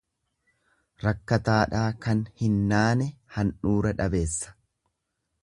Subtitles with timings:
[1.03, 4.57] Rakkataadhaa kan hin naane handhuura dhabeessa.